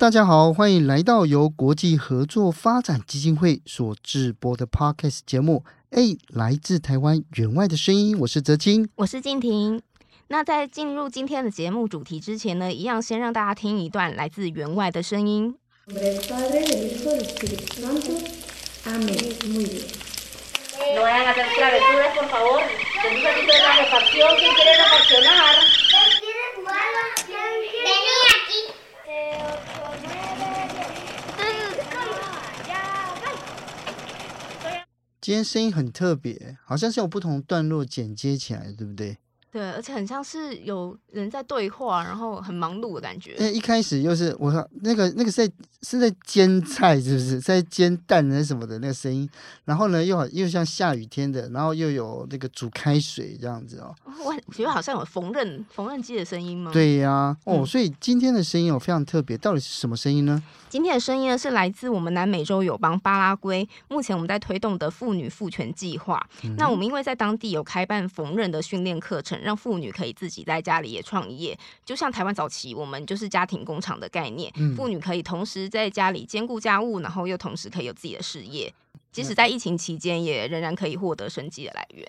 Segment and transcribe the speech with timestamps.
[0.00, 5.62] 大家好，欢迎来到由国际合作发展基金会所制播的 Podcast 节目。
[5.90, 9.82] 哎，来自台湾援外的声音，我是泽清，我是静婷。
[10.28, 15.54] 那在进入今天的节目主题之前呢，一样先让大家听一段来自援外的声音。
[35.30, 39.16] 今天声音很特别，好像是有不同段落剪接起来，对不对？
[39.52, 43.34] 对，而且很像是有人在对话，然后很忙碌的感觉。
[43.38, 49.28] 那，一开始又是我说那个那个是在是在煎菜，是不是在煎蛋还是什么的那个声音？
[49.64, 53.92] 然后呢，又好又像下雨天的，然后又有那个煮开水这样子哦。
[54.24, 56.70] 我觉得好像有缝纫缝纫机的声音吗？
[56.72, 60.40] 对呀、啊，哦，所以今天的声音哦非常特别，到底是什么声音呢？
[60.68, 66.24] 今天的声音呢是来自我们南美洲友邦巴拉圭，目前我们在推动的妇女赋权计划。
[66.44, 69.39] 嗯、那我们因为在当地有开办缝纫的训练课程。
[69.42, 78.72] 让妇女可以自己在家里也创业，就像台湾早期我们就是家庭工厂的概念，嗯、妇女可以同时在家里兼顾家务，然后又同时可以有自己的事业，
[79.12, 82.08] 即使在疫情期间也仍然可以获得生计的来源。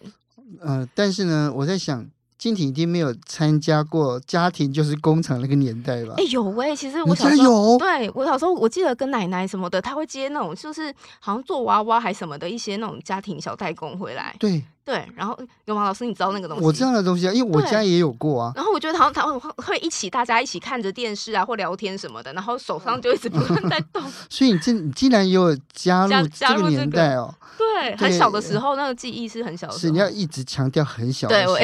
[0.59, 2.09] 呃，但是呢，我在想。
[2.41, 6.15] 静婷一定没有参加过家庭就是工厂那个年代吧？
[6.17, 14.35] 哎、欸，有喂、欸，其实我小时候，对我小时候，我记得跟奶奶什么的，她会接那种就是好像做娃娃还什么的一些那种家庭小代工回来。
[14.39, 14.63] 对。
[14.83, 15.85] 对，然后有吗？
[15.85, 16.63] 老师，你知道那个东西？
[16.63, 18.51] 我知道的东西啊，因为我家也有过啊。
[18.55, 24.01] 然后我觉得好像他们会一起，大家一起看着电视啊，或聊天什么的，然后手上就一直不断在动。
[24.29, 27.33] 所以你竟你竟然也有加入这个年代哦？
[27.57, 29.77] 对，很小的时候那个记忆是很小的。
[29.77, 31.55] 是你要一直强调很小的时候。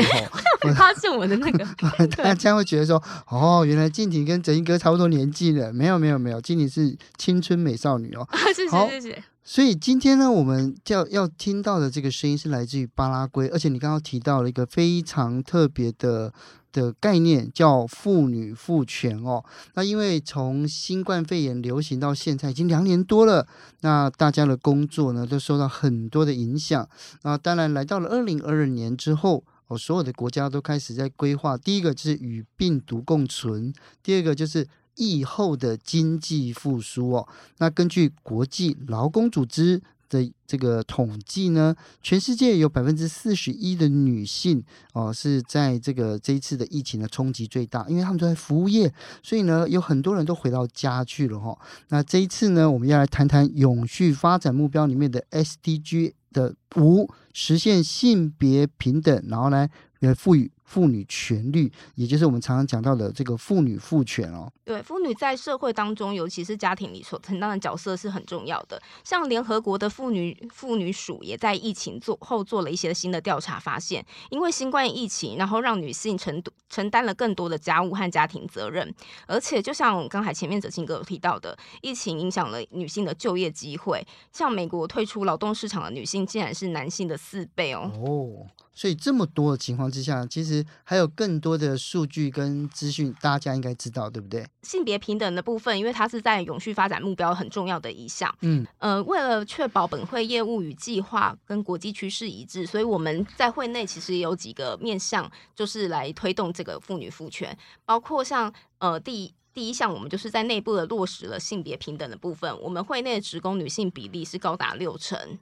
[0.62, 1.66] 对， 发现我的那个，
[2.24, 5.74] 大家会觉得说，哦，原来静婷跟哲英哥差不多年纪了。
[5.74, 8.28] 没有没有没有，静婷是青春美少女哦。
[8.54, 9.24] 谢谢谢谢。
[9.50, 16.34] 所以今天呢，我们要要听到的这个声音是来自于巴拉圭，而且你刚刚提到了一个非常特别的
[16.74, 19.42] 的概念，叫妇女赋权哦。
[19.76, 23.48] 那因为从新冠肺炎流行到现在已经两年多了，
[23.80, 26.86] 那大家的工作呢都受到很多的影响。
[27.22, 34.68] 那当然来到了二零二二年之后，哦，所有的国家都开始在规划，第一个就是与病毒共存，第二个就是。
[34.98, 37.28] 疫后的经济复苏哦，
[37.60, 44.64] 那根据国际劳工组织的这个统计呢，全世界有百分之四十一的女性
[44.94, 48.92] 哦是在这个这一次的疫情的冲击最大，因为他们都在服务业，
[49.22, 51.60] 所以呢有很多人都回到家去了哈、哦。
[51.90, 59.68] 那这一次呢，我们要来谈谈永续发展目标里面的 SDG 的五，实现性别平等，然后呢
[60.00, 60.50] 来赋予。
[60.68, 64.52] 妇女权利，也就是我们常常讲到的这个妇女赋权哦。
[64.66, 68.80] 对，妇女在社会当中，尤其是家庭里所承担的角色是很重要的。
[69.02, 78.94] 像联合国的妇女妇女署也在疫情做后做了一些新的调查，发现因为新冠疫情，然后让女性承承担了更多的家务和家庭责任，
[79.26, 84.06] 而且就像刚才前面哲清哥有提到的，疫情影响了女性的就业机会。
[84.34, 87.90] 像美国退出劳动市场的女性，竟然是男性的四倍哦。
[87.96, 88.46] 哦。
[88.78, 94.46] 所以这么多的情况之下，其实还有更多的数据跟资讯，大家应该知道，对不对？
[94.62, 98.32] 性别平等的部分，因为它是在永续发展目标很重要的一项。
[98.42, 115.40] 嗯，呃，为了确保本会业务与计划跟国际趋势一致，所以我们在会内其实也有几个面向，就是来推动这个妇女赋权，包括像呃第第一项，我们就是在内部的落实了性别平等的部分，我们会内的职工女性比例是高达六成。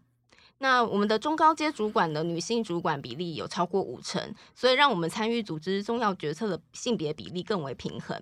[0.60, 8.22] 那我们的中高阶主管的女性主管比例有超过五成，所以让我们参与组织重要决策的性别比例更为平衡。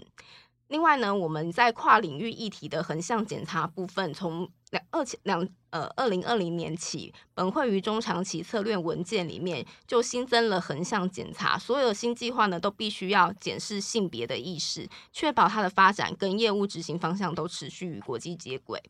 [0.69, 18.81] 另外呢，我们在跨领域议题的横向检查部分，从两二千两呃二零二零年起，本会于中长期策略文件里面就新增了横向检查，所有新计划呢都必须要检视性别的意识，确保它的发展跟业务执行方向都持续与国际接轨。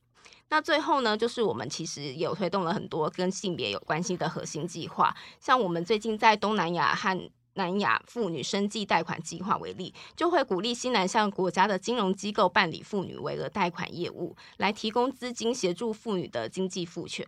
[0.54, 7.20] 那最后呢，就是我们其实有推动了很多跟性别有关系的核心计划，像我们最近在东南亚和
[7.56, 17.28] 南亚妇女生计贷款计划为例，就会鼓励新南向国家的金融机构办理妇女为额贷款业务，来提供资金协助妇女的经济赋权。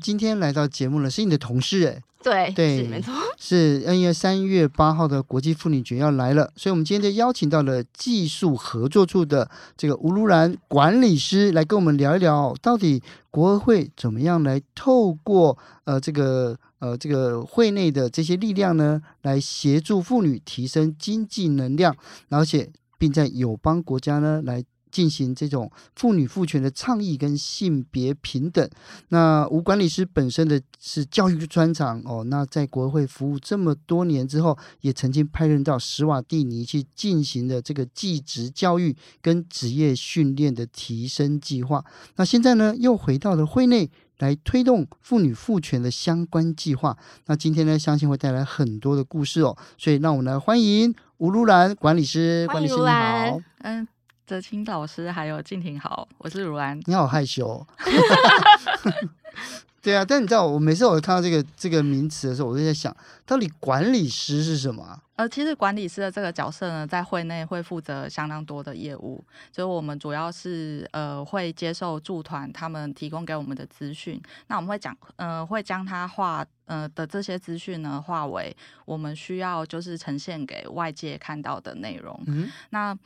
[0.00, 21.94] 今天来到节目了，是你的同事哎，对对，是没错，是因为三月八号的国际妇女节要来了，所以我们今天就邀请到了技术合作处的这个吴如兰管理师来跟我们聊一聊，到底国合会怎么样来透过呃这个呃这个会内的这些力量呢，来协助妇女提升经济能量，
[22.30, 24.64] 而且并在友邦国家呢来。
[24.90, 28.68] 进行这种妇女赋权的倡议跟性别平等。
[29.08, 41.84] 那吴管理师本身的是教育专长哦，那在国会服务这么多年之后，也曾经派任到史瓦蒂尼去进行的这个技职教育跟职业训练的提升计划。
[42.16, 46.96] 那现在呢，又回到了会内来推动妇女赋权的相关计划。
[47.26, 49.56] 那今天呢，相信会带来很多的故事哦。
[49.78, 52.46] 所以让我们来欢迎吴如兰管理师。
[52.48, 53.88] 管理师你好，嗯。
[54.30, 56.80] 泽清老师还有静婷好，我是如兰。
[56.86, 57.66] 你好害羞，
[59.82, 62.96] 对啊，但你知道，我每次我看到这个这个名词的时候，我就在想，
[63.26, 64.96] 到底管理师是什么？
[65.16, 82.22] 呃，其实管理师的这个角色呢，在会内会负责相当多的业务，所以我们主要是呃会接受驻团他们提供给我们的资讯，那我们会讲呃会将它化呃的这些资讯呢化为我们需要就是呈现给外界看到的内容。
[82.28, 82.96] 嗯，那。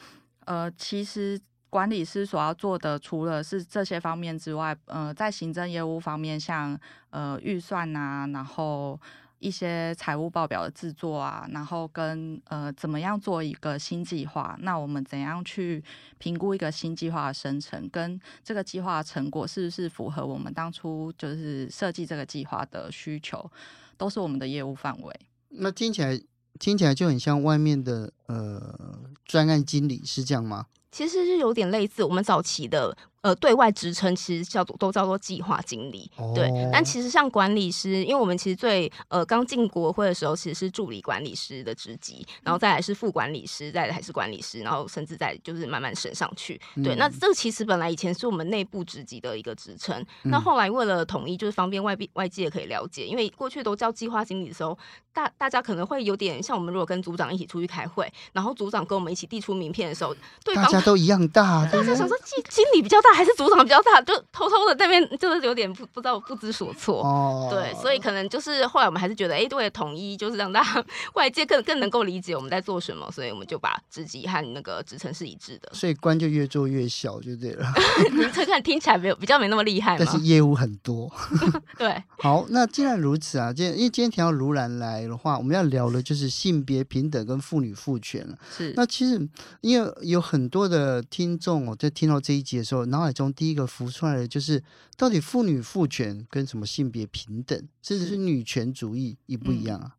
[0.47, 6.79] 呃，其实管理师所要做的，除了是这些方面之外，呃，在行政业务方面，像
[7.11, 9.01] 呃预算啊，然后
[9.41, 15.83] 一些财务报表的制作啊，然后跟呃怎么样做一个新计划，那我们怎样去
[16.19, 23.51] 评估一个新计划的生成，跟这个计划成果是不是符合我们当初就是设计这个计划的需求，
[23.97, 25.21] 都是我们的业务范围。
[25.49, 26.21] 那听起来。
[26.59, 28.79] 听起来就很像外面的呃
[29.25, 30.67] 专案经理，是这样吗？
[30.93, 32.97] 其实是有点类似我们早期的。
[33.25, 36.51] 呃，对外职称其实叫做都叫做计划经理，哦、对。
[36.71, 46.61] 但其实像管理师，因为我们其实最呃刚进国会的时候，其实是助理管理师的职级，然后再来是副管理师，再来还是管理师，然后甚至再就是慢慢升上去。
[46.85, 54.79] 对，嗯、那这个其实本来以前是我们内部职级的一个职称，嗯、那后来为了统一，就是方便外边外界可以了解，因为过去都叫计划经理的时候，
[55.15, 63.14] 大大家可能会有点像我们如果跟组长一起出去开会，然后组长跟我们一起递出名片的时候，对方大家都一样大，大家想说经经理比较大。
[63.15, 67.03] 还是组长比较大，就偷偷的那边就是有点不不知道不知所措。
[67.03, 70.85] 哦，对，所以可能就是后来我们还是觉得，哎，对，统一就是让大家
[71.15, 75.71] 外界更更能够理解我们在做什么，所以我们就把职级和那个职称是一致的。
[75.73, 77.67] 所以官就越做越小，就 对了。
[78.13, 81.11] 你这看听起来没有比较没那么厉害，但是业务很多。
[81.79, 88.37] 对，好，那既然如此啊，今因为今天提到卢兰来的话，我们要聊的就是性别平等跟妇女赋权了。
[88.57, 89.29] 是，那其实
[89.61, 94.63] 因为有很多的听众哦，在听到这一集的时候，脑海中第一个浮出来的就是，
[94.97, 99.97] 到底妇女赋权跟什么性别平等，甚至是女权主义一不一样啊？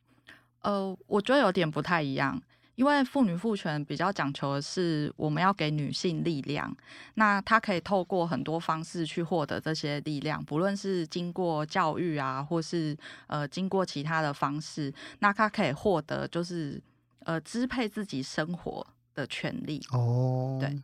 [0.61, 2.41] 嗯、呃，我觉得有点不太一样，
[2.75, 6.75] 因为妇女赋权比较讲求的是我们要给女性力量，
[7.13, 16.81] 那她可以透过很多方式去获得这些力量，不论是经过教育啊，或是呃经过其他的方式，那她可以获得就是
[17.19, 19.81] 呃支配自己生活的权利。
[19.91, 20.81] 哦，对。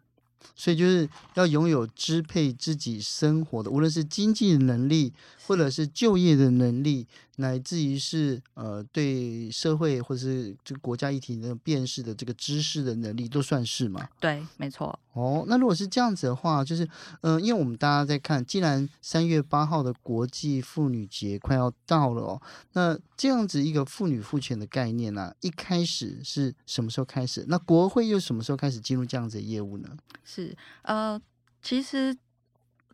[0.55, 5.13] 所以就是要拥有支配自己生活的，无论是经济能力，
[5.47, 7.07] 或者是就业的能力。
[7.41, 14.07] 乃至于是呃，对社会或者是这个国家议题的辨识的这个知识的能力，都算是嘛？
[14.21, 14.97] 对，没错。
[15.13, 16.85] 哦，那如果是这样子的话，就是
[17.19, 27.43] 嗯、呃，因为我们大家在看，既然三月八号的国际妇女节快要到了哦，那这样子一个妇女赋权的概念呢、啊，一开始是什么时候开始？
[27.49, 29.89] 那国会又什么时候开始进入这样子的业务呢？
[30.23, 31.19] 是呃，
[31.61, 32.15] 其实。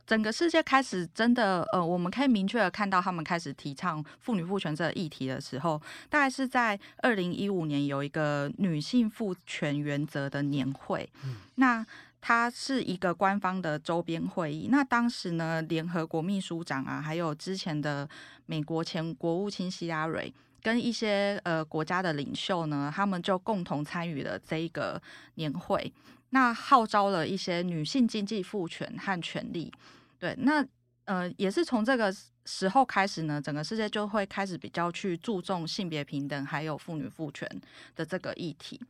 [0.07, 11.07] 整个世界开始真的，呃，我们可以明确的看到他们开始提倡妇女赋权这个议题的时候，大概是在二零一五年有一个女性赋权原则的年会。
[11.25, 11.85] 嗯、那
[12.21, 14.69] 它是一个官方的周边会议。
[14.71, 18.07] 那当时呢，联合国秘书长啊，还有之前的
[18.45, 25.01] 美国前国务卿希拉蕊，跟一些呃国家的领袖呢，他们就共同参与了这一个
[25.35, 25.91] 年会。
[26.31, 29.71] 那号召了一些女性经济赋权和权利。
[30.19, 30.65] 对，那
[31.05, 32.13] 呃，也是从这个
[32.45, 37.49] 时候开始呢，整个世界就会开始比较去注重性别平等，还有妇女赋权
[37.95, 38.81] 的这个议题。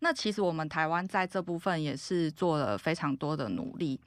[0.00, 3.98] 那其实我们台湾在这部分也是做了非常多的努力。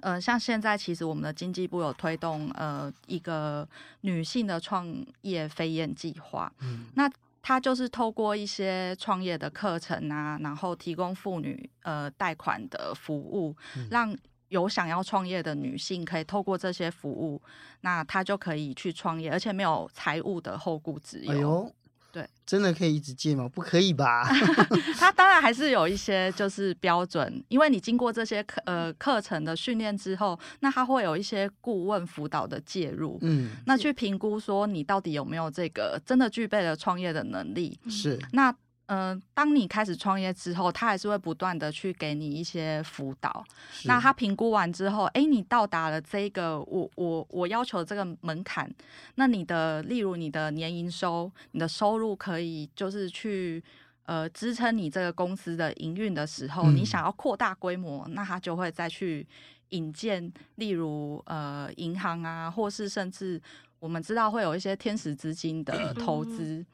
[0.00, 3.68] 呃，像现在其实我们的经济部有推动呃一个
[4.02, 4.86] 女性的创
[5.22, 7.10] 业飞燕计划，嗯，那
[7.42, 14.14] 它就是透过一些创业的课程啊，然后提供妇女呃贷款的服务，嗯、让
[14.48, 17.40] 有想要创业的女性可以透过这些服务，
[17.82, 21.32] 那她就可以去创业，而且没有财务的后顾之忧。
[21.32, 21.72] 哎呦
[22.10, 23.48] 对，真的可以一直借吗？
[23.48, 24.24] 不可以吧？
[24.98, 38.54] 他当然还是有一些就是标准，因为你经过这些课呃课程的训练之后，那他会有一些顾问辅导的介入，嗯，那去评估说你到底有没有这个真的具备了创业的能力，是那。
[38.88, 43.44] 嗯、呃，当你开始创业之后，他还是会不断的去给你一些辅导。
[43.84, 48.70] 那他评估完之后，哎，你到达了这个我我我要求的这个门槛，
[49.16, 53.62] 那你的例如你的年营收，你的收入可以就是去
[54.04, 59.26] 呃支撑你这个公司的营运的时候，嗯、你想要扩大规模，那他就会再去
[59.68, 63.38] 引荐，例如呃银行啊，或是甚至
[63.80, 66.64] 我们知道会有一些天使资金的投资。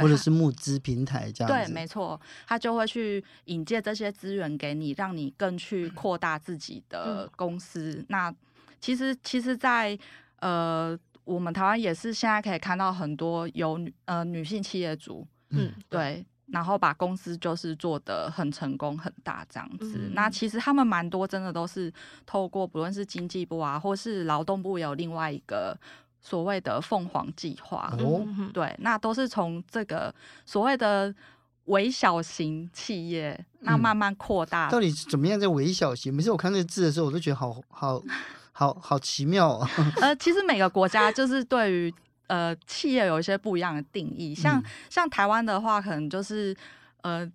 [0.00, 7.96] 或者是募资平台这样子，对，没错，他就会去引荐这些资源给你，让你更去扩大自己的公司。
[7.98, 8.34] 嗯、那
[8.80, 10.02] 其实，其实在，在
[10.40, 19.98] 呃，我们台湾也是现在可以看到很多有女呃女性企业主，嗯，对，然后把公司就是做得很成功很大这样子。
[19.98, 21.92] 嗯、那其实他们蛮多真的都是
[22.24, 25.78] 透过不论是经济部啊，或是劳动部有另外一个。
[26.22, 28.24] 所谓的凤凰计划，哦，
[28.54, 30.14] 对，那都是从这个
[30.46, 31.12] 所谓的
[31.64, 34.70] 微小型企业，那慢慢扩大，嗯。
[34.70, 36.14] 到底怎么样在微小型？
[36.14, 38.00] 每次我看这个字的时候，我都觉得好好
[38.52, 39.68] 好好奇妙啊。
[40.00, 41.92] 呃，其实每个国家就是对于
[42.28, 46.56] 呃企业有一些不一样的定义，像、嗯、像台湾的话，可能就是
[47.02, 47.30] 呃。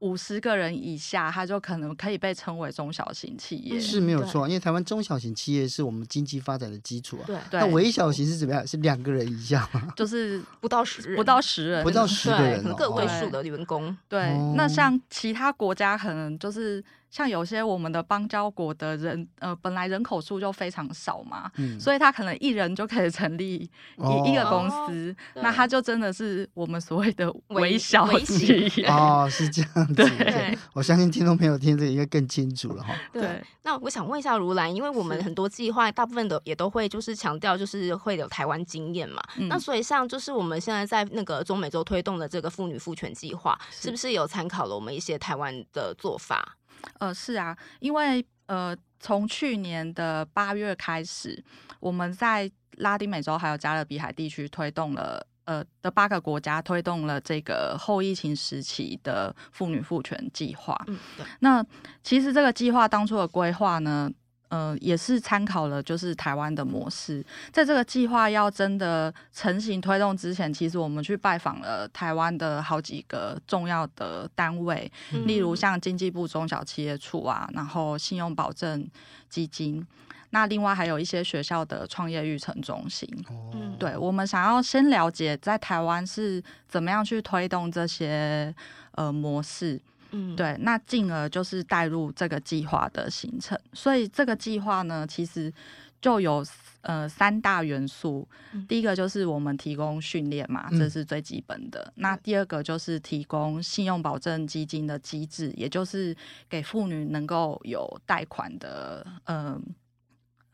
[0.00, 4.46] 五十个人以下，它就可能可以被称为中小型企业，是没有错。
[4.46, 7.24] 因为台湾中小型企业是我们经济发展的基础啊。
[7.26, 8.66] 对，那微小型是怎么样？
[8.66, 9.88] 是两个人以下吗？
[9.96, 13.96] 就是不到十人，不到十人，不到十个人，个位数的员工。
[14.08, 16.84] 对，那像其他国家可能就是。
[17.16, 29.94] 像有些我们的邦交国的人，呃，本来人口数就非常少嘛，嗯、所以他可能一人就可以成立一、哦、一个公司，哦、那他就真的是我们所谓的微小企业哦，是这样子。
[29.94, 32.94] 对，我相信听众朋友听这个应该更清楚了哈。
[33.10, 46.56] 对，那我想问一下如兰，因为我们很多计划大部分的也都会就是强调就是会有台湾经验嘛，嗯、那所以像就是我们现在在那个中美洲推动的这个妇女赋权计划，是，是不是有参考了我们一些台湾的做法？
[46.98, 51.42] 呃，是啊，因为呃，从去年的八月开始，
[51.80, 60.80] 我们在拉丁美洲还有加勒比海地区推动了呃的八个国家推动了这个后疫情时期的妇女赋权计划。
[60.86, 61.26] 嗯，对。
[61.40, 61.64] 那
[62.02, 64.10] 其实这个计划当初的规划呢，
[64.48, 78.88] 呃，也是参考了就是台湾的模式，在这个计划要真的成型推动之前，其实我们去拜访了台湾的好几个重要的单位，嗯、例如像经济部中小企业处啊，然后信用保证
[79.28, 79.84] 基金，
[80.30, 83.08] 那另外还有一些学校的创业育成中心。
[83.28, 88.54] 哦、对，我们想要先了解在台湾是怎么样去推动这些
[88.92, 89.80] 呃模式。
[90.16, 95.52] 嗯，对，那进而就是带入这个计划的形成，所以这个计划呢，其实
[96.00, 96.42] 就有
[96.80, 98.26] 呃三大元素。
[98.52, 101.80] 嗯、第一个就是我们提供训练嘛，这是最基本的。
[101.96, 106.16] 嗯、那第二个就是提供信用保证基金的机制，也就是
[106.48, 109.46] 给妇女能够有贷款的嗯。
[109.46, 109.60] 呃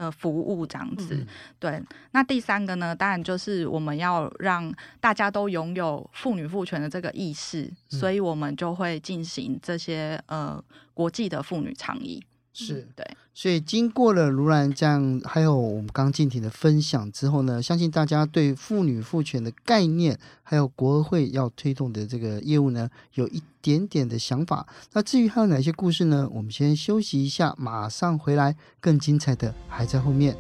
[0.03, 1.27] 呃，服务这样子，嗯、
[1.61, 1.81] 对。
[2.11, 10.61] 那第三个呢，当然就是我们要让大家都拥有妇女赋权的这个意识，嗯、所以我们就会进行这些呃
[10.93, 12.21] 国际的妇女倡议。
[12.55, 24.67] 是、嗯、对，所以经过了如兰这样，还有我们刚静婷的分享之后呢，相信大家对妇女赋权的概念，还有国合会要推动的这个业务呢，有一点点的想法。
[24.93, 26.29] 那至于还有哪些故事呢？
[26.31, 30.37] 我们先休息一下，马上回来，更精彩的还在后面。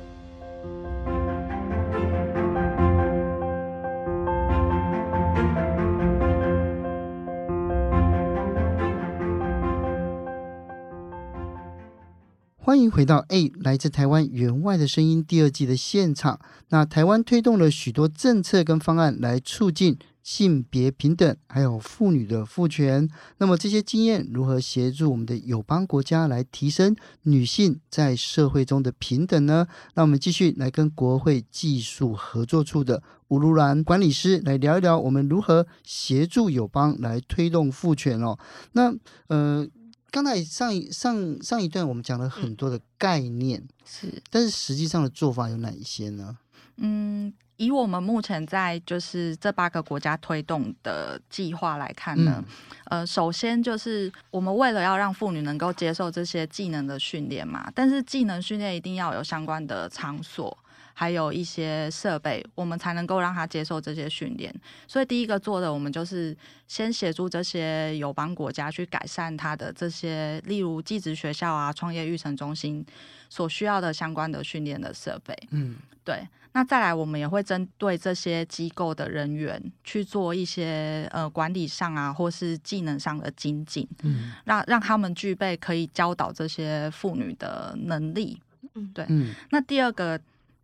[12.73, 16.41] 欢迎回到《A 来自台湾援外的声音》第二季的现场。
[16.71, 23.07] 那台湾推动了许多政策跟方案来促进性别平等，还有妇女的赋权。
[23.37, 29.67] 那么这些经验如何协助我们的友邦国家来提升女性在社会中的平等呢？
[29.93, 38.39] 那我们继续来跟国会技术合作处的吴如兰管理师来聊一聊，我们如何协助友邦来推动赋权哦。
[38.73, 38.95] 那
[39.27, 39.69] 呃。
[40.13, 46.37] 刚才上一上上一段我们讲了很多的概念，嗯、是，但是实际上的做法有哪一些呢？
[46.77, 52.45] 嗯，以我们目前在就是这八个国家推动的计划来看呢，
[52.91, 60.57] 嗯、呃，首先就是我们为了要让妇女能够接受这些技能的训练嘛，但是技能训练一定要有相关的场所。
[60.95, 64.55] 还有一些设备，我们才能够让他接受这些训练。
[64.87, 66.37] 所以第一个做的，我们就是
[66.69, 72.85] 先协助这些友邦国家去改善他的这些，例如技职学校啊、创业育成中心
[73.29, 75.37] 所需要的相关的训练的设备。
[75.51, 76.27] 嗯，对。
[76.55, 83.89] 那再来，我们也会针对这些机构的人员去做一些呃管理上啊，或是技能上的精进。
[84.03, 88.39] 嗯，让让他们具备可以教导这些妇女的能力。
[88.75, 89.07] 嗯，对。
[89.09, 90.21] 嗯，那第二个。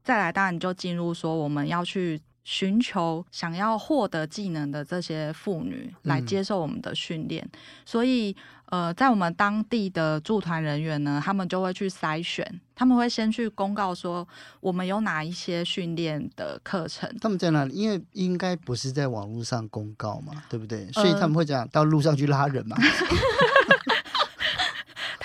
[0.09, 7.47] 再来，当然你就进入说，我们要去寻求想要获得技能的这些妇女来接受我们的训练。
[7.53, 8.35] 嗯、所以，
[8.71, 12.43] 呃，在我们当地的驻团人员呢，他们就会去筛选，
[12.75, 14.27] 他们会先去公告说，
[14.61, 17.15] 我们有哪一些训练的课程。
[17.21, 17.75] 他们在哪里？
[17.75, 20.91] 因为应该不是在网络上公告嘛，对不对？
[20.93, 22.79] 所以他们会讲到路上去拉人嘛。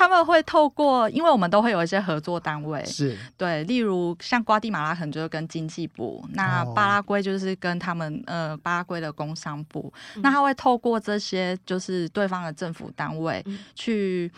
[0.03, 3.17] 呃他们会透过，因为我们都会有一些合作单位，是。
[3.37, 13.43] 对，例如像瓜地马拉可能就是跟经济部，那巴拉圭就是跟他们呃巴拉圭的工商部，嗯、那他会透过这些就是对方的政府单位
[13.75, 14.29] 去、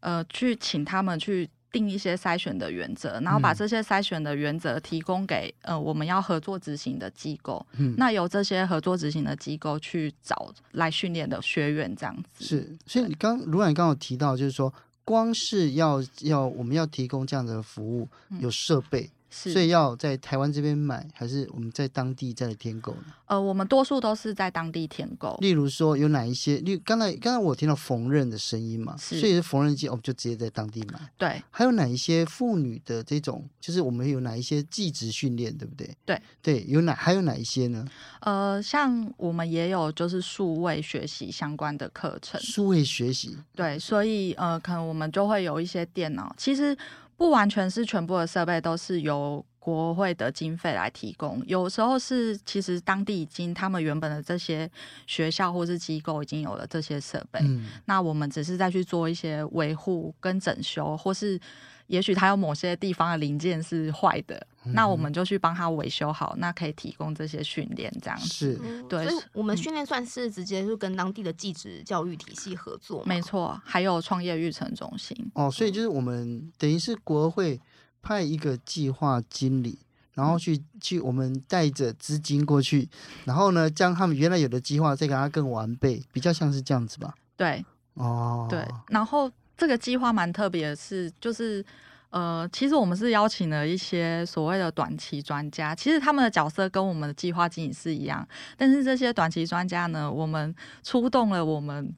[0.00, 12.44] 嗯、呃去请他们去定一些筛选的原则，然后把这些筛选的原则提供给呃我们要合作执行的机构，嗯，那由这些合作执行的机构去找来训练的学员这样子。
[12.44, 14.72] 是，所以你刚卢兰刚刚有提到就是说。
[15.04, 18.08] 光是要要我们要提供这样的服务，
[18.40, 19.10] 有设备。
[19.34, 23.04] 嗯所以要在台湾这边买，还是我们在当地再来添购呢？
[23.24, 25.38] 呃，我们多数都是在当地添购。
[25.40, 26.58] 例如说，有哪一些？
[26.58, 31.00] 例如刚才刚才我听到缝纫的声音嘛，所以是缝纫机，我们就直接在当地买。
[31.16, 31.42] 对。
[31.50, 35.96] 还有哪一些妇女的这种，就是我们有哪一些技职训练，对不对？
[36.04, 37.86] 对对，有哪还有哪一些呢？
[38.20, 42.38] 呃，像我们也有就是数位学习相关的课程。
[42.42, 43.38] 数位学习。
[43.54, 46.76] 对，所以呃，可能我们就会有一些电脑，其实。
[47.22, 54.68] 不完全是全部的设备都是由国会的经费来提供，有时候是其实当地已经他们原本的这些
[55.06, 61.38] 学校或是机构已经有了这些设备，嗯、那我们只是再去做一些维护跟整修，或是
[61.86, 68.26] 也许它有某些地方的零件是坏的，嗯、那我们就去帮他维修好，那可以提供这些训练这样子。
[68.28, 75.16] 是，对，所以我们训练算是直接就跟当地的技职教育体系合作，没错，还有创业育成中心。
[75.34, 77.60] 哦，所以就是我们等于是国会。
[78.04, 79.78] 派一个计划经理，
[80.12, 82.88] 然后去去，我们带着资金过去，
[83.24, 87.14] 然后呢，将他们原来有的计划再给他更完备，比较像是这样子吧？
[87.36, 88.66] 对，哦，对。
[88.88, 91.64] 然后这个计划蛮特别的是，就是
[92.12, 101.92] 呃，其实我们是邀请了一些所谓的短期专家，其实他们的角色跟我们的计划经理是一样，但是这些短期专家呢，我们出动了我们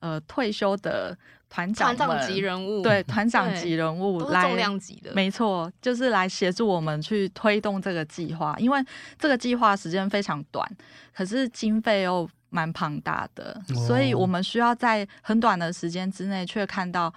[0.00, 1.16] 呃退休的。
[1.48, 8.54] 团长级人物，对，团长级人物来，重量级的，没错，就是来协助我们去推动这个计划。
[8.58, 8.84] 因为
[9.16, 10.68] 这个计划时间非常短，
[11.14, 17.14] 可是经费又蛮庞大的，哦、所以我们需要在很短的时间之内，却看到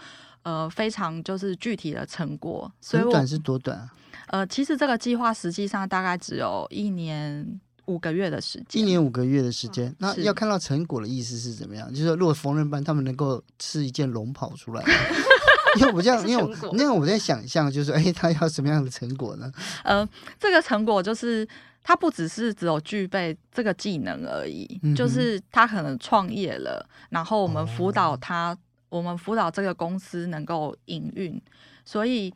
[0.49, 2.71] 呃非常就是具体的成果。
[2.81, 3.89] 所以很短是多短啊？
[4.27, 7.59] 呃，其实这个计划实际上大概只有一年。
[7.85, 11.89] 五个月的时间，一年五个月的时间，嗯、那要看到成果的意思是怎么样？
[11.89, 14.83] 是就是说，如果缝纫班他们能够吃一件龙袍出来，
[15.81, 19.51] 因为我这样，因为我那我在想象，就是哎，他要什么样的成果呢？
[19.83, 20.07] 呃，
[20.39, 21.47] 这个成果就是
[21.81, 28.57] 他不只是只有具备这个技能而已，嗯、就是他可能创业了，然后我们辅导他，哦、
[28.89, 31.41] 我们辅导这个公司能够营运，
[31.85, 32.33] 所以。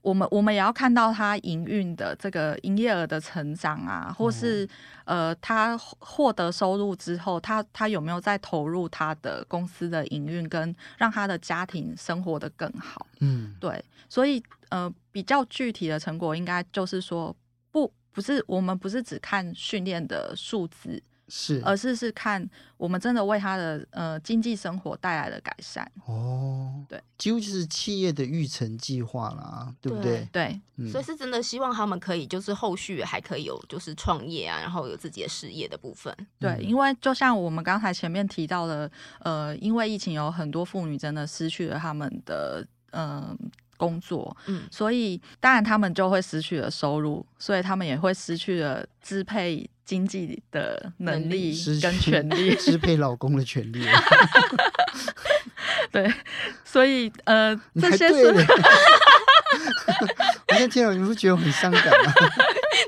[0.00, 4.66] 我们我们也要看到它营运的这个营业额的成长啊，或是
[5.04, 13.04] 呃，他获得收入之后，他他有没有在投入他的公司的营运，跟让他的家庭生活的更好？
[13.18, 17.34] 嗯，对，所以呃，比较具体的成果应该就是说，
[17.72, 21.02] 不不是我们不是只看训练的数字。
[21.28, 30.26] 是，而是是看我们真的为他的呃经济生活带来了改善哦，对，几乎就是企业的育成计划啦，对不对？
[30.32, 36.14] 对，嗯、所以是真的希望他们可以就是后续还可以有就是创业啊，然后有自己的事业的部分。
[36.38, 43.38] 对，因为就像我们刚才前面提到的，呃，因为疫情有很多妇女真的失去了他们的嗯、呃、
[43.76, 49.68] 工作，嗯，所以当然他们就会失去了收入，所以他们也会失去了支配。
[49.88, 53.86] 经济的能力跟权利， 支配老公的权利。
[55.90, 56.12] 对，
[56.62, 58.34] 所以呃，这些是。
[60.48, 62.12] 我现在听了，你不觉得我很伤感吗？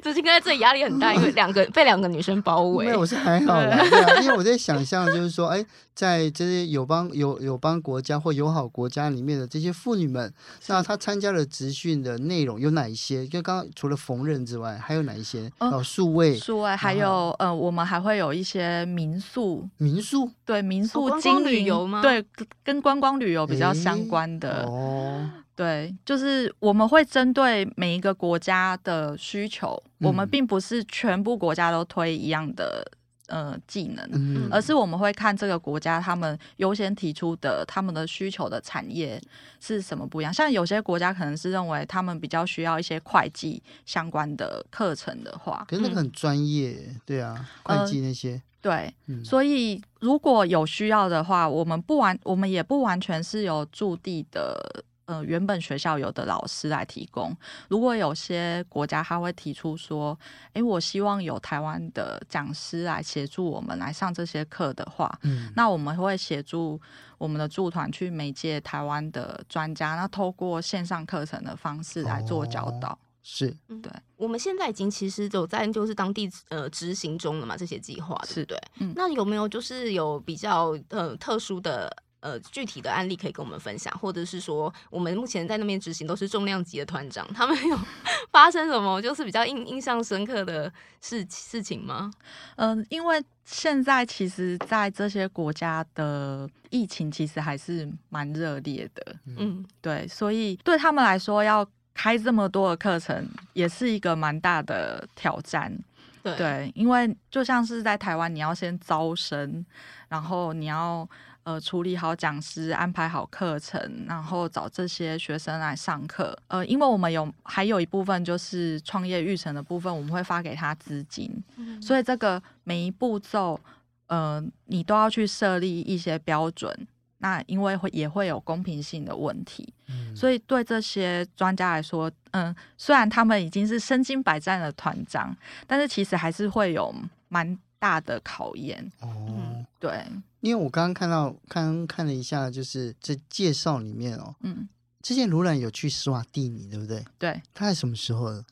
[0.03, 2.85] 子清哥在这里压力很大，因为两个被两个女生包围。
[2.85, 5.65] 没有，我是还好啦，对啊，因为我在想象，就是说，哎，
[6.01, 10.33] 在这些友邦友友邦国家或友好国家里面的这些妇女们，
[10.67, 13.27] 那她参加了职训的内容有哪一些？
[13.27, 15.53] 就刚刚除了缝纫之外，还有哪一些？
[15.59, 22.01] 哦，数位，数位，还有呃，我们还会有一些民宿，民宿，对，民宿经营旅游吗？
[22.01, 22.25] 对，
[22.65, 25.31] 跟观光旅游比较相关的哦。
[25.55, 32.91] 对，就是我们会针对每一个国家的需求，嗯、我们并不是全部国家都推一样的
[33.31, 39.19] 呃技能，嗯、而是我们会看这个国家他们优先提出的他们的需求的产业
[39.61, 40.35] 是什么不一样。
[40.35, 48.33] 像有些国家可能是认为他们比较需要一些会计相关的课程的话，可是那个很专业，嗯、对啊，会计那些。
[48.33, 54.85] 呃、对，嗯、所以如果有需要的话，我们不完，我们也不完全是有驻地的。
[55.11, 57.37] 呃，原本学校有的老师来提供。
[57.69, 60.17] 如果有些国家他会提出说，
[60.53, 66.81] 诶，我希望有台湾的讲师来协助我们来上这些课的话，嗯，那我们会协助
[67.19, 72.91] 我们的驻团去媒介台湾的专家，那透过线上课程的方式来做教导。
[72.91, 73.49] 哦、是，
[73.83, 73.93] 对。
[74.17, 78.57] 我们现在已经其实有在就是当地呃执行中了嘛，这些计划，是对。
[78.79, 81.91] 嗯，那有没有就是有比较呃特殊的？
[82.21, 87.79] 呃，具体的案例可以跟我们分享，或者是说，我们目前在那边执行都是重量级的团长，他们有
[88.31, 92.11] 发生什么就是比较印印象深刻的事事情吗？
[92.57, 105.75] 嗯、呃，因为现在其实，在这些国家的疫情其实还是蛮热烈的，嗯，对，所以对他们来说，要开这么多的课程，也是一个蛮大的挑战，
[106.23, 109.65] 对，对，因为就像是在台湾，你要先招生，
[110.11, 111.09] 然后你要。
[111.43, 116.37] 呃，处理好讲师，安排好课程，然后找这些学生来上课。
[116.49, 123.59] 呃，因为我们有还有一部分就是创业育成的部分，我们会发给他资金，嗯、所以这个每一步骤，
[124.07, 126.87] 呃，你都要去设立一些标准。
[127.23, 136.95] 那因为会也会有公平性的问题，嗯、所以对这些专家来说，嗯、呃，虽然他们已经是身经百战的团长，但是其实还是会有
[137.29, 138.91] 蛮大的考验。
[139.01, 140.05] 哦，嗯、对。
[140.41, 144.69] 因为我刚刚看到，刚刚看了一下，就是这介绍里面哦，嗯，
[145.03, 147.05] 之前卢兰有去斯瓦蒂尼，对不对？
[147.19, 148.43] 对，他在什么时候？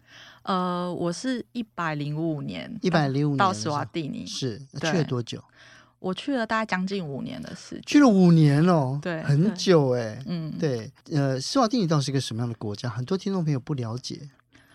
[0.43, 5.43] 呃，我是一百零五年，一百零五年到斯瓦蒂尼，是去了多久？
[5.99, 12.89] 我去了大概将近五年的时间，去了五年哦，对，很久哎，嗯，对，呃，斯瓦蒂尼到底是一个什么样的国家？
[12.89, 14.29] 很多听众朋友不了解。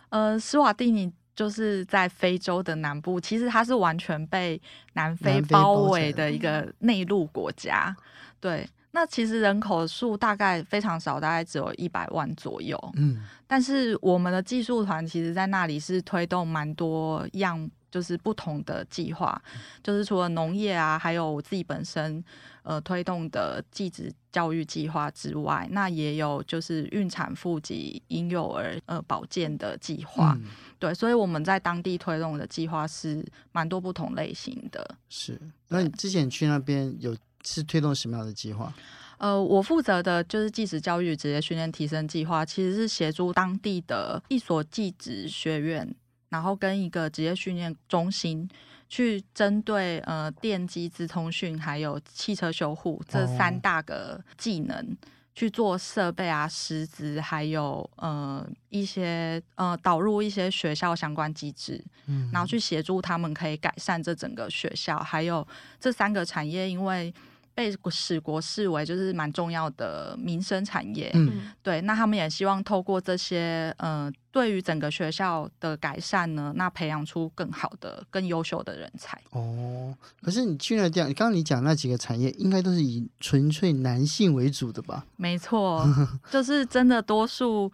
[0.10, 1.14] 呃，斯瓦蒂尼。
[1.36, 4.62] 就是在非洲的南部，其实它是完全被
[4.94, 7.96] 南非包围的一个内陆国家。
[8.40, 12.78] 对，那其实人口数大概非常少，大概只有一百万左右。
[12.96, 19.42] 嗯，但是我们的技术团其实在那里是推动蛮多样，就是不同的计划，
[19.82, 22.24] 就是除了农业啊，还有我自己本身。
[22.66, 30.46] 呃，推动的技职教育计划之外，那也有就是孕产妇及婴幼儿呃保健的计划，嗯、
[30.84, 34.98] 对，所以我们在当地推动的计划是蛮多不同类型的。
[35.08, 37.16] 是，那你之前去那边有
[37.46, 38.74] 是推动什么样的计划？
[39.18, 45.96] 呃，我负责的就是技职教育职业训练提升计划，其实是协助当地的一所技职学院，
[46.28, 48.50] 然后跟一个职业训练中心。
[48.90, 54.96] 去针对呃电机、资通讯还有汽车修护这三大个技能、哦、
[55.34, 65.48] 去做设备啊、师资，还有呃一些呃导入一些学校相关机制，嗯，然后去协助他们可以改善这整个学校，还有
[65.80, 67.14] 这三个产业，因为。
[67.56, 79.18] 被史国视为就是蛮重要的民生产业，嗯，对，那他们也希望透过这些，呃，对于整个学校的改善呢，那培养出更好的、更优秀的人才。
[79.30, 85.06] 哦，可是你去了这样，刚刚你讲那几个产业，应该都是以纯粹男性为主的吧？
[85.16, 85.88] 没错，
[86.32, 87.72] 就是真的多数。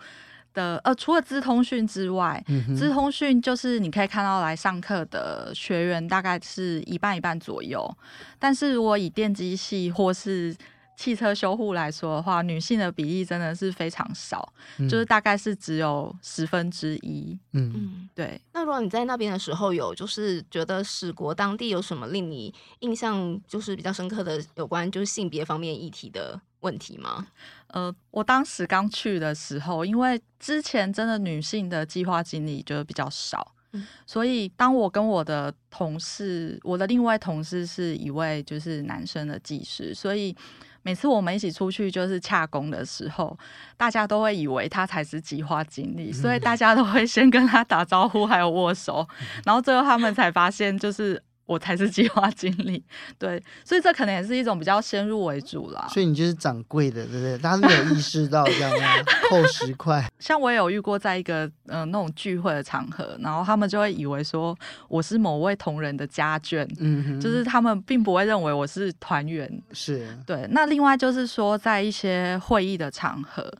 [0.51, 2.43] 的呃，除了资通讯之外，
[2.75, 7.87] 资、通讯就是你可以看到来上课的学员大概是一半一半左右。
[8.39, 10.53] 但是如果以电机系或是
[10.99, 17.39] 汽车修护来说的话，女性的比例真的是非常少，嗯、就是大概是只有十分之一。
[17.53, 18.37] 嗯嗯，对。
[18.51, 27.25] 那如果你在那边的时候有就是觉得史国当地有什么令你印象就是比较深刻的有关就是性别方面议题的问题吗？
[27.67, 40.35] 呃，我当时刚去的时候，因为之前真的女性的计划经理就比较少，嗯、所以当我跟我的同事，我的另外同事是一位就是男生的技师，所以
[40.89, 43.37] 每次我们一起出去就是洽公的时候，
[43.77, 49.07] 大家都会以为他才是计划经理，所以大家都会先跟他打招呼，还有握手，
[49.45, 51.21] 然后最后他们才发现就是。
[51.49, 52.83] 我才是计划经理，
[53.17, 55.87] 对，所以这可能也是一种比较先入为主啦。
[55.89, 57.35] 所以你就是掌柜的，对不对？
[57.39, 58.71] 大家没有意识到这样
[59.27, 60.07] 扣十块。
[60.19, 64.55] 像我也有遇过，在一个嗯、呃、那种聚会的场合，然后他们就会以为说
[64.87, 69.51] 我是某位同仁的家眷，嗯哼，就是他们并不会认为我是团员。
[69.73, 70.47] 是对。
[70.51, 73.51] 那另外就是说，在一些会议的场合。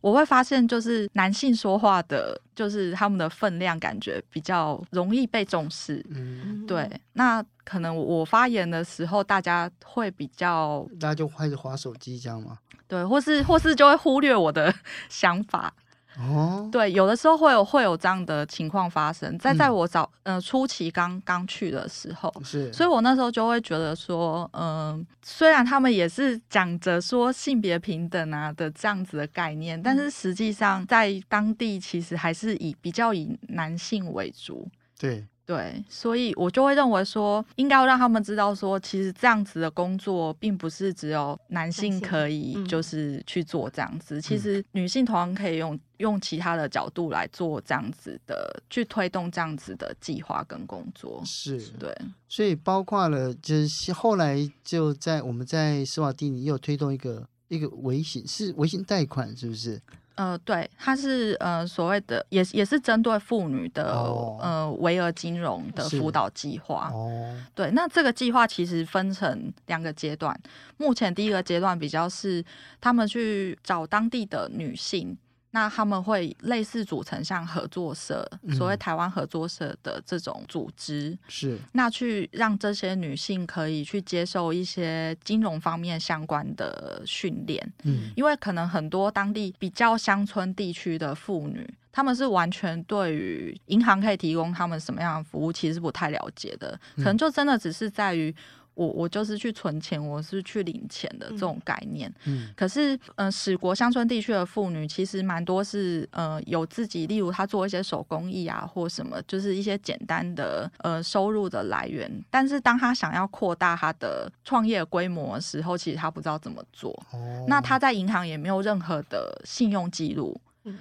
[0.00, 6.04] 我会发现，就是男性说话的，就是他们的分量感觉比较容易被重视。
[6.10, 6.90] 嗯，对。
[7.12, 12.58] 那可能我发言的时候，大家会比较，大家就开始滑手机，这样吗？
[12.88, 14.74] 对，或是或是就会忽略我的
[15.08, 15.72] 想法。
[16.20, 34.68] 哦，对，有的时候会有会有这样的情况发生，在在我早呃初期刚刚去的时候，是，所以我那时候就会觉得说，嗯、呃，虽然他们也是讲着说性别平等啊的这样子的概念，但是实际上在当地其实还是以比较以男性为主。
[34.98, 35.26] 对。
[35.50, 51.20] 对，所以我就会认为说，应该要让他们知道说，其实这样子的工作并不是只有男性可以就是去做这样子，嗯、其实女性同样可以用用其他的角度来做这样子的，去推动这样子的计划跟工作。
[51.24, 51.92] 是对，
[52.28, 59.82] 所以包括了就是后来就在我们在斯瓦蒂尼又推动一个一个微型是微型贷款，是不是？
[60.20, 66.90] 呃，对，它是呃所谓的，也也是针对妇女的、哦、呃维尔金融的辅导计划。
[66.92, 70.38] 哦，对，那这个计划其实分成两个阶段。
[70.76, 72.44] 目前第一个阶段比较是
[72.82, 75.16] 他们去找当地的女性。
[75.52, 78.24] 那他们会类似组成像合作社，
[78.56, 81.58] 所谓台湾合作社的这种组织，是。
[81.72, 98.34] 那去让这些女性可以去接受一些金融方面相关的训练，嗯，因为可能很多当地比较乡村地区的妇女，他们是完全对于银行可以提供他们什么样的服务，其实不太了解的，可能就真的只是在于。
[98.80, 102.10] 我我就是去存钱，我是去领钱的这种概念。
[102.24, 112.10] 嗯，可是，呃，使国乡村地区的妇女其实蛮多是，呃，有自己，例如她做一些手工艺啊，或什么，就是一些简单的，呃，收入的来源。
[112.30, 116.90] 但是，当她想要扩大她的创业规模的时候，其实她不知道怎么做。
[117.12, 120.40] 哦，那她在银行也没有任何的信用记录。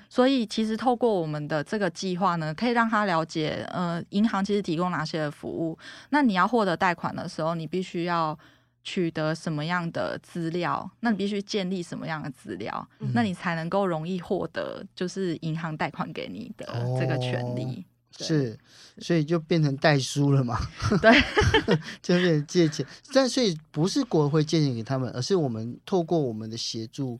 [0.10, 5.78] 所以，其实透过我们的这个计划呢，可以让他了解，呃，银行其实提供哪些的服务。
[6.10, 8.38] 那你要获得贷款的时候，你必须要
[8.84, 10.90] 取得什么样的资料？
[11.00, 12.88] 那你必须建立什么样的资料？
[13.00, 16.66] 嗯、那你才能够容易获得，就是银行贷款给你的
[17.00, 17.86] 这个权利。
[18.20, 18.60] 哦、是，
[18.98, 20.60] 所以就变成代书了嘛？
[21.02, 21.10] 对，
[22.04, 22.86] 就变成借钱。
[23.14, 27.18] 但所以不是国会借钱给他们，而是我们透过我们的协助。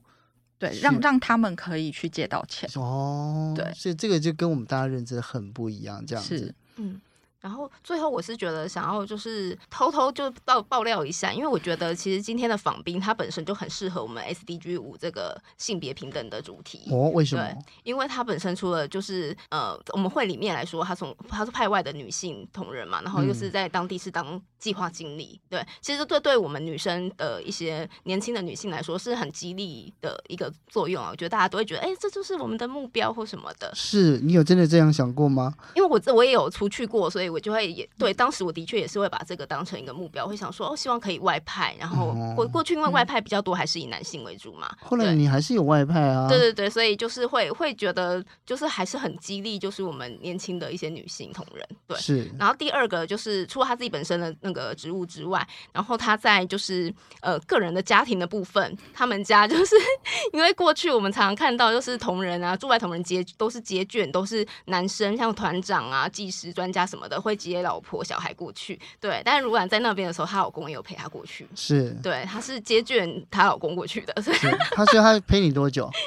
[0.60, 3.52] 对，让让他们可以去借到钱哦。
[3.56, 6.54] 对，所以这个就跟我们大家认知很不一样，这样子。
[6.76, 7.00] 嗯。
[7.40, 17.10] 然后最后我是觉得想要就是偷偷就爆爆料一下，因为我觉得其实今天的访宾他本身就很适合我们 SDG 五这个性别平等的主题哦。
[17.14, 17.42] 为什么？
[17.42, 31.08] 对，因为他本身除了就是呃我们会里面来说，他从他是派外的女性同仁嘛，然后又是在当地是当计划经理，嗯、对，其实这对我们女生的一些年轻的女性来说是很激励的一个作用啊。
[31.10, 33.72] 我觉得大家都会觉得，哎，这就是我们的目标或什么的。
[33.74, 35.54] 是你有真的这样想过吗？
[35.74, 37.29] 因为我这我也有出去过，所以。
[37.30, 41.74] 我就会也对，当时我的确也是会把这个当成一个目标，会想说哦，希望可以外派。
[41.78, 44.70] 然后过过去因为外派比较多，还是以男性为主嘛。
[44.82, 46.28] 后来你还是有外派啊？
[46.28, 51.66] 对对对，所以就是会会觉得就是还是很激励，就是我们年轻的一些女性同仁。
[51.86, 52.30] 对，是。
[52.38, 59.74] 然后第二个就是除了他自己本身的那个职务之外，然后他在就是呃个人的家庭的部分，他们家就是
[60.32, 67.19] 因为过去我们常常看到就是同仁啊，驻外同仁接都是接卷，都是男生，像团长啊、技师、专家什么的。
[67.20, 69.20] 会接老婆小孩过去，对。
[69.24, 72.24] 但是如果在那边的时候，她老公也有陪她过去，是对。
[72.24, 74.36] 她是接眷她老公过去的，所以
[74.72, 75.90] 她说她陪你多久？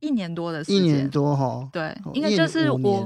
[0.00, 1.68] 一年多的时间，一年多哈。
[1.72, 3.04] 对，应该就是我。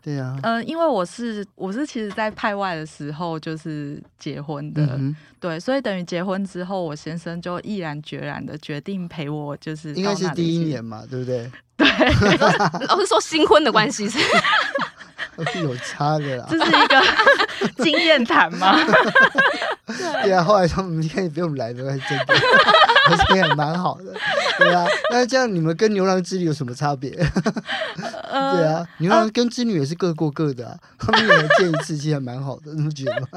[0.00, 0.34] 对啊。
[0.42, 11.50] 呃，因为我是我是其实在派外的时候就是结婚的，嗯、对，所以等于结婚之后，我先生就毅然决然的决定陪我，就是应该是第一年嘛，对不对？
[11.76, 12.86] 对。
[12.86, 14.18] 老是说新婚的关系是。
[15.52, 17.02] 是有差的啦，这是一个
[17.84, 18.76] 经验谈吗？
[19.86, 22.34] 对啊，后来他们你看你不用来的，还真的，
[23.10, 24.14] 而且也蛮好的，
[24.58, 24.86] 对啊。
[25.10, 27.10] 那这样你们跟牛郎织女有什么差别？
[27.10, 33.28] 对啊，牛郎跟织女也是各过各的，啊，他们也见一次，其实还蛮好的，你们觉得吗？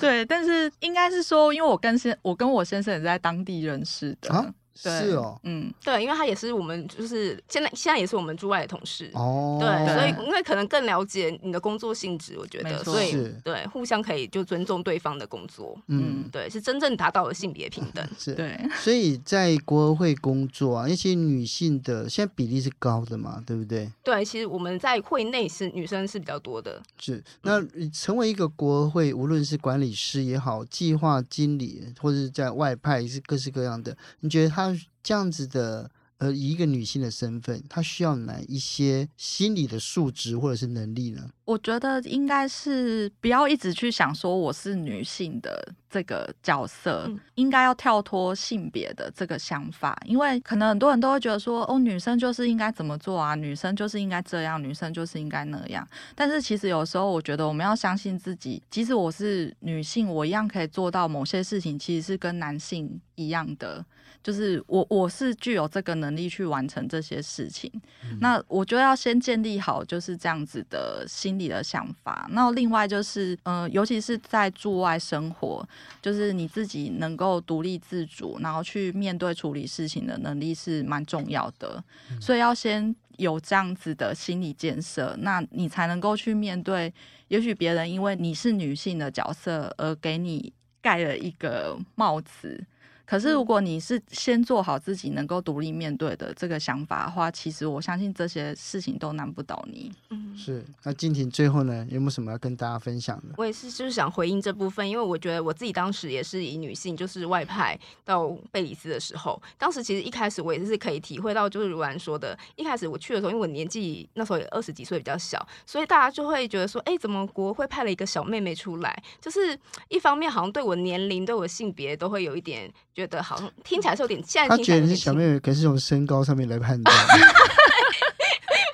[0.00, 4.34] 对，但是应该是说，因为我跟先我跟我先生也是在当地认识的。
[4.34, 9.10] 啊是哦，嗯，对，因为他也是我们，就是现在现在也是我们驻外的同事。
[9.14, 23.90] 哦，对，所以因为可能更了解你的工作性质，我觉得，所以对，互相可以就尊重对方的工作，嗯，对，是真正达到了性别平等， 是，对， 所以在国合会工作啊，一些女性的现在比例是高的嘛，对不对？
[24.04, 34.65] 对，其实我们在会内是女生是比较多的，是，那成为一个国合会，无论是管理师也好，计划经理或者是在外派是各式各样的，你觉得他？
[35.02, 41.28] 这样子的，呃，以一个女性的身份，她需要哪一些心理的素质或者是能力呢？
[41.44, 55.86] 我觉得应该是不要一直去想说我是女性的这个角色，嗯、应该要跳脱性别的这个想法，因为可能很多人都会觉得说，哦，女生就是应该怎么做啊，女生就是应该这样，女生就是应该那样。
[56.16, 63.86] 但是其实有时候，我觉得我们要相信自己，即使我是女性，我一样可以做到某些事情，其实是跟男性一样的。
[64.26, 67.70] 就是我，我是具有这个能力去完成这些事情。
[68.02, 72.28] 嗯、那我觉得要先建立好就是这样子的心理的想法。
[72.32, 75.64] 那另外就是，呃，尤其是在驻外生活，
[76.02, 81.80] 就是你自己能够独立自主，然后去面对处理事情的能力是蛮重要的。
[82.10, 86.92] 嗯、所以要先有这样子的心理建设，那你才能够去面对。
[87.28, 92.66] 也许别人因为你是女性的角色而给你盖了一个帽子。
[93.06, 99.92] 可是，如果你是先做好自己能够独立面对的这个想法的话，其实我相信这些事情都难不倒你。
[100.10, 100.64] 嗯，是。
[100.82, 103.34] 那静婷最后呢，有没有什么要跟大家分享的？
[103.36, 119.00] 我也是，就是想回应这部分，因为我觉得我自己当时也是以女性就是外派到贝里斯的时候，当时其实一开始我也是可以体会到，就是如兰说的，一开始我去的时候，因为我年纪那时候也二十几岁，比较小，所以大家就会觉得说，哎，怎么国会派了一个小妹妹出来？
[119.20, 119.56] 就是
[119.90, 122.72] 一方面好像对我年龄、对我性别都会有一点。
[122.96, 126.96] 觉得好像听起来是有点，现在听起来他觉得是小妹妹，可是从身高上面来判断。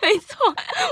[0.03, 0.37] 没错，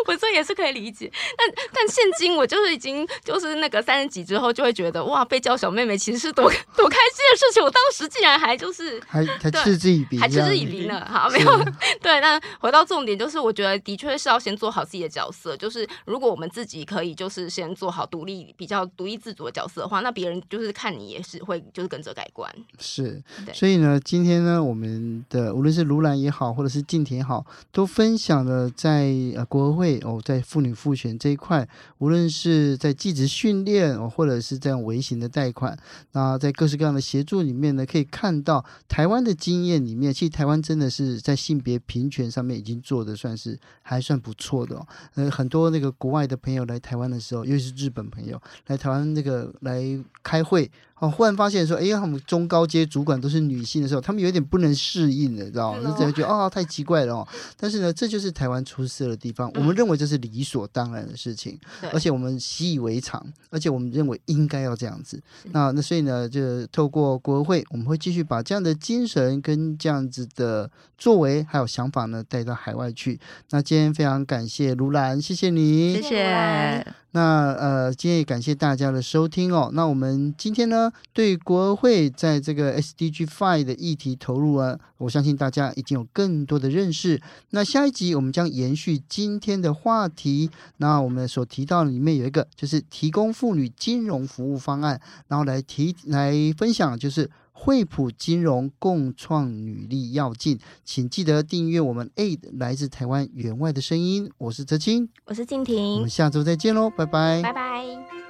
[0.07, 1.11] 我这也是可以理解。
[1.37, 6.45] 但但现今我就是已经就是那个三十几之后，就会觉得哇，被叫小妹妹其实是多
[6.77, 7.61] 多开心的事情。
[7.61, 11.05] 我当时竟然还就是还还嗤之以鼻，还嗤之以鼻呢。
[11.11, 11.65] 好，没有
[12.01, 12.21] 对。
[12.21, 15.57] 那回到重点，就是我觉得的确是要先做好自己的角色。
[15.57, 22.49] 就是如果我们自己可以就是先做好独立、比较独立自主的角色的话，那别人就是看你也是会就是跟着改观。
[22.79, 29.00] 是，对所以呢，今天呢，我们的无论是卢兰也好，或者是静婷也好，都分享了在。
[29.01, 31.67] 在呃国会哦，在妇女赋权这一块，
[31.99, 35.75] 无论是在技职训练哦，或者是这样微型的贷款，
[36.13, 44.87] 那在各式各样的协助里面呢，可以看到台湾的经验里面，其实台湾真的是在性别平权上面已经做的算是还算不错的哦。
[45.15, 49.83] 呃，很多那个国外的朋友来台湾的时候，尤其是日本朋友来台湾那个来
[50.23, 50.71] 开会。
[51.01, 55.91] 哦，忽然发现说，哎呀，他们中高阶主管都是女性的时候，他们有点不能适应的，知道吗？
[55.91, 57.29] 就觉得觉得啊，太奇怪了哦。
[57.57, 59.51] 但是呢，这就是台湾出色的地方。
[59.55, 61.59] 我们认为这是理所当然的事情，
[61.93, 65.21] 而且我们习以为常，而且我们认为应该要这样子。
[65.53, 73.19] 那那所以呢，就透过国会，我们会继续把这样的精神跟这样子的作为还有想法呢带到海外去。
[73.51, 76.87] 那今天非常感谢卢兰，谢谢你，谢谢。
[77.13, 79.71] 那呃，今天也感谢大家的收听哦。
[79.73, 87.21] 那我们今天呢，对国会在这个 SDG Five 的议题投入啊，我相信大家已经有更多的认识。
[87.51, 90.51] 那下一集我们将延续今天的话题。
[90.79, 97.31] 那我们所提到里面有一个，就是提供妇女金融服务方案，然后来提来分享，就是。
[97.63, 104.31] 惠普金融共创女力要进，请记得订阅我们 AID 来自台湾员外的声音。
[104.39, 108.30] 我是哲青，我是静婷，我们下周再见喽，拜拜，拜拜。